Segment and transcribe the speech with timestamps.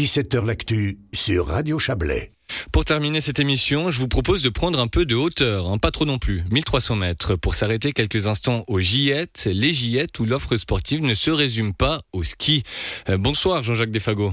[0.00, 2.32] 17h L'actu sur Radio Chablais.
[2.72, 5.90] Pour terminer cette émission, je vous propose de prendre un peu de hauteur, hein, pas
[5.90, 10.56] trop non plus, 1300 mètres, pour s'arrêter quelques instants aux gillettes, les gillettes où l'offre
[10.56, 12.62] sportive ne se résume pas au ski.
[13.10, 14.32] Euh, bonsoir Jean-Jacques Desfagot.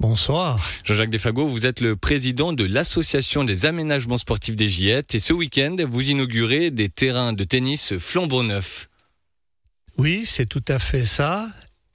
[0.00, 0.60] Bonsoir.
[0.84, 5.32] Jean-Jacques Desfagot, vous êtes le président de l'Association des aménagements sportifs des Gillettes et ce
[5.32, 8.90] week-end, vous inaugurez des terrains de tennis flambant neufs.
[9.96, 11.48] Oui, c'est tout à fait ça.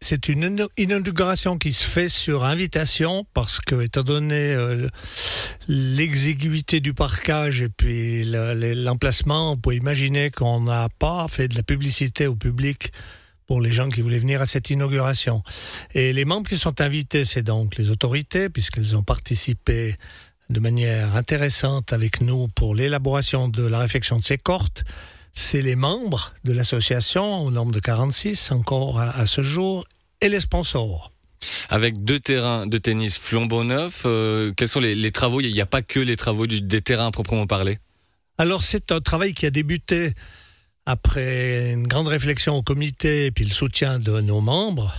[0.03, 4.87] C'est une inauguration qui se fait sur invitation parce que, étant donné euh,
[5.67, 11.61] l'exiguïté du parcage et puis l'emplacement, on peut imaginer qu'on n'a pas fait de la
[11.61, 12.91] publicité au public
[13.45, 15.43] pour les gens qui voulaient venir à cette inauguration.
[15.93, 19.95] Et les membres qui sont invités, c'est donc les autorités, puisqu'elles ont participé
[20.49, 24.83] de manière intéressante avec nous pour l'élaboration de la réflexion de ces cohortes
[25.33, 29.85] c'est les membres de l'association, au nombre de 46 encore à, ce jour,
[30.21, 31.11] et les sponsors.
[31.69, 35.41] Avec deux terrains de tennis flambant neufs, euh, quels sont les, travaux?
[35.41, 37.79] Il n'y a pas que les travaux des terrains à proprement parler
[38.37, 40.13] Alors c'est un travail qui a débuté
[40.85, 44.93] après une grande réflexion au comité et puis le soutien de nos membres.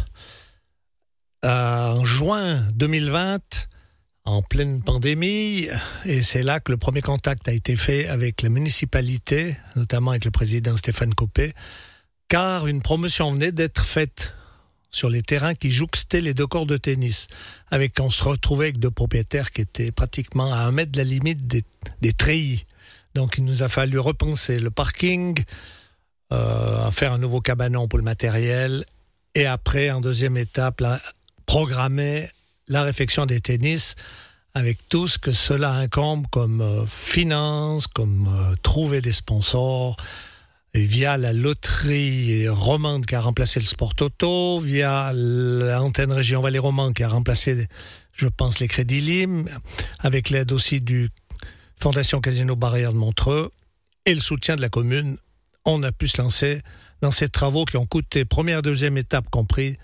[1.44, 3.40] en juin 2020,
[4.24, 5.68] en pleine pandémie,
[6.04, 10.24] et c'est là que le premier contact a été fait avec la municipalité, notamment avec
[10.24, 11.52] le président Stéphane Copé,
[12.28, 14.34] car une promotion venait d'être faite
[14.92, 17.26] sur les terrains qui jouxtaient les deux corps de tennis.
[17.70, 21.04] Avec, on se retrouvait avec deux propriétaires qui étaient pratiquement à un mètre de la
[21.04, 21.64] limite des,
[22.00, 22.64] des treillis.
[23.14, 25.42] Donc il nous a fallu repenser le parking,
[26.32, 28.84] euh, faire un nouveau cabanon pour le matériel,
[29.34, 30.82] et après, en deuxième étape,
[31.46, 32.28] programmer
[32.68, 33.94] la réflexion des tennis
[34.54, 39.96] avec tout ce que cela incombe comme euh, finance, comme euh, trouver des sponsors,
[40.74, 46.94] via la loterie romande qui a remplacé le sport auto, via l'antenne région Vallée Romande
[46.94, 47.68] qui a remplacé,
[48.12, 49.44] je pense, les crédits LIM,
[49.98, 51.10] avec l'aide aussi du
[51.76, 53.50] Fondation Casino Barrière de Montreux
[54.06, 55.18] et le soutien de la commune,
[55.64, 56.62] on a pu se lancer
[57.02, 59.76] dans ces travaux qui ont coûté, première, deuxième étape compris,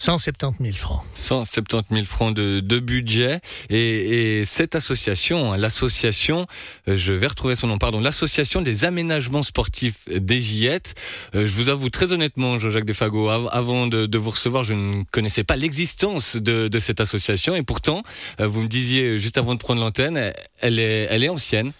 [0.00, 1.02] 170 000 francs.
[1.14, 3.40] 170 000 francs de, de budget.
[3.68, 6.46] Et, et, cette association, hein, l'association,
[6.86, 10.94] euh, je vais retrouver son nom, pardon, l'association des aménagements sportifs des Gillettes.
[11.34, 15.02] Euh, je vous avoue très honnêtement, Jean-Jacques Defago, avant de, de, vous recevoir, je ne
[15.10, 17.56] connaissais pas l'existence de, de, cette association.
[17.56, 18.04] Et pourtant,
[18.40, 21.72] euh, vous me disiez juste avant de prendre l'antenne, elle est, elle est ancienne.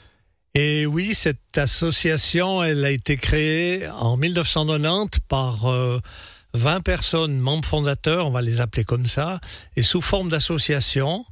[0.56, 5.68] Et oui, cette association, elle a été créée en 1990 par...
[6.58, 9.40] 20 personnes, membres fondateurs, on va les appeler comme ça,
[9.76, 11.24] et sous forme d'association,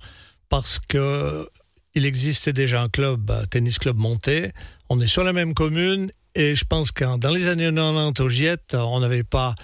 [0.49, 1.47] parce que
[1.95, 4.53] il existait déjà un club, tennis club monté.
[4.91, 8.29] On est sur la même commune, et je pense que dans les années 90 au
[8.29, 9.55] GIET, on n'avait pas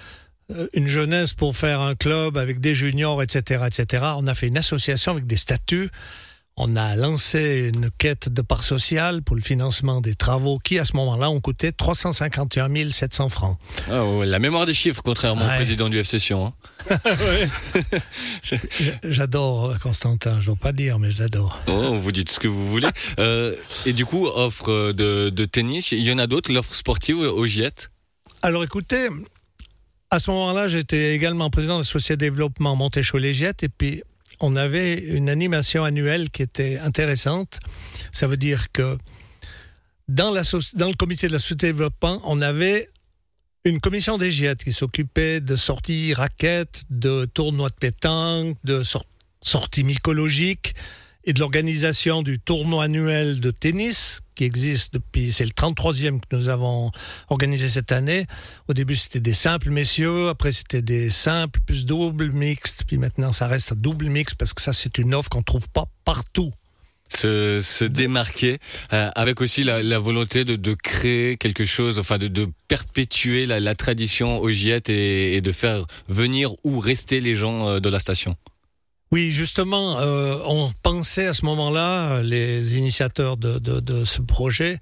[0.51, 4.05] euh, une jeunesse pour faire un club avec des juniors, etc., etc.
[4.17, 5.91] On a fait une association avec des statuts
[6.57, 10.85] on a lancé une quête de part sociale pour le financement des travaux qui, à
[10.85, 13.59] ce moment-là, ont coûté 351 700 francs.
[13.91, 16.47] Ah la mémoire des chiffres, contrairement au président du F-Session.
[16.47, 16.99] Hein.
[19.05, 21.59] j'adore euh, Constantin, je ne dois pas dire, mais je l'adore.
[21.69, 22.89] Oh, vous dites ce que vous voulez.
[23.19, 23.55] Euh,
[23.85, 27.89] et du coup, offre de, tennis, il y en a d'autres, l'offre sportive au GIET
[28.43, 29.09] Alors écoutez,
[30.11, 34.03] à ce moment-là, j'étais également président de la Société de développement Montéchaud-Légiette, et puis
[34.41, 37.59] on avait une animation annuelle qui était intéressante.
[38.11, 38.99] Ça veut dire que
[40.09, 42.89] dans, le comité de la société de développement, on avait
[43.65, 48.83] une commission des GIET qui s'occupait de sorties raquettes, de tournois de pétanque, de
[49.41, 50.75] sorties mycologiques
[51.25, 56.49] et de l'organisation du tournoi annuel de tennis existe depuis, c'est le 33e que nous
[56.49, 56.91] avons
[57.29, 58.27] organisé cette année.
[58.69, 63.33] Au début, c'était des simples messieurs, après c'était des simples plus doubles mixtes, puis maintenant
[63.33, 66.53] ça reste double mixte parce que ça c'est une offre qu'on trouve pas partout.
[67.09, 68.59] Se, démarquer
[68.95, 74.49] euh, avec aussi la, volonté de, créer quelque chose, enfin de, perpétuer la, tradition au
[74.49, 78.35] et, et, de faire venir ou rester les gens euh, de la station.
[79.13, 84.79] Oui, justement, euh, on pensait à ce moment-là, les initiateurs de, ce projet,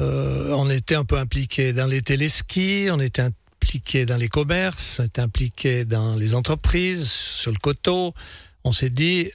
[0.00, 4.98] euh, on était un peu impliqués dans les téléskis, on était impliqués dans les commerces,
[4.98, 8.14] on était impliqués dans les entreprises, sur le coteau.
[8.64, 9.30] On s'est dit,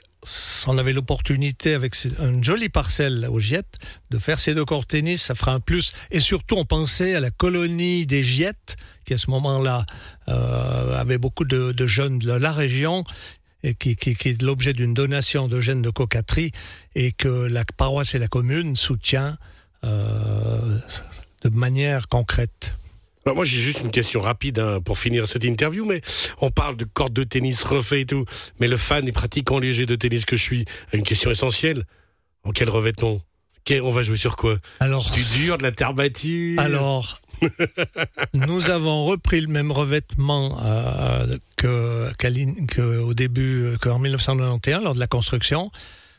[0.67, 3.63] on avait l'opportunité avec une jolie parcelle au GIET
[4.09, 5.93] de faire ces deux corps tennis, ça fera un plus.
[6.11, 8.75] Et surtout, on pensait à la colonie des GIET,
[9.05, 9.85] qui à ce moment-là
[10.27, 13.05] euh, avait beaucoup de, jeunes de la région
[13.73, 16.51] qui, est l'objet d'une donation de gènes de cocaterie
[16.93, 19.37] et que la paroisse et la commune soutient
[19.83, 20.77] euh,
[21.43, 22.73] de manière concrète.
[23.33, 26.01] Moi, j'ai juste une question rapide hein, pour finir cette interview, mais
[26.41, 28.23] on parle de cordes de tennis refait et tout,
[28.59, 31.85] mais le fan et pratiquant léger de tennis que je suis a une question essentielle.
[32.43, 33.21] En quel revêtement
[33.81, 34.57] On va jouer sur quoi?
[34.79, 37.19] Alors, Du dur, de la terre battue Alors,
[38.33, 45.07] nous avons repris le même revêtement euh, que, que, début, qu'en 1991, lors de la
[45.07, 45.71] construction.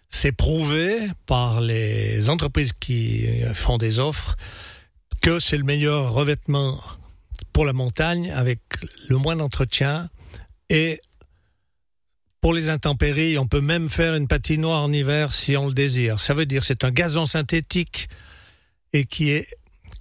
[0.09, 4.37] C'est prouvé par les entreprises qui font des offres
[5.21, 6.79] que c'est le meilleur revêtement
[7.53, 8.61] pour la montagne avec
[9.09, 10.09] le moins d'entretien
[10.71, 11.01] et
[12.41, 16.21] pour les intempéries, on peut même faire une patinoire en hiver si on le désire.
[16.21, 18.09] Ça veut dire c'est un gazon synthétique
[18.93, 19.49] et qui est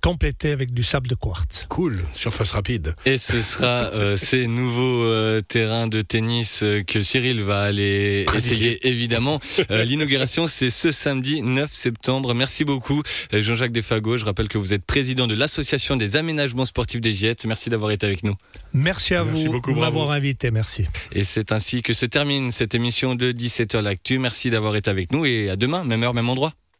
[0.06, 1.66] complété avec du sable de quartz.
[1.68, 2.94] Cool, surface rapide.
[3.07, 8.28] Et ce sera euh, ces nouveaux euh, terrains de tennis euh, que Cyril va aller
[8.36, 9.40] essayer, évidemment.
[9.72, 12.36] L'inauguration, c'est ce samedi 9 septembre.
[12.36, 13.02] Merci beaucoup,
[13.34, 14.19] Jean-Jacques Desfago.
[14.19, 17.46] Je rappelle que vous êtes président de l'Association des aménagements sportifs des Giettes.
[17.46, 18.36] Merci d'avoir été avec nous.
[18.74, 20.52] Merci à vous de m'avoir invité.
[20.52, 20.86] Merci.
[21.13, 24.19] Et c'est ainsi que se termine cette émission de 17h L'Actu.
[24.19, 26.54] Merci d'avoir été avec nous et à demain, même heure, même endroit.